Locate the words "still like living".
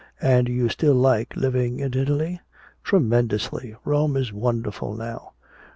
0.69-1.79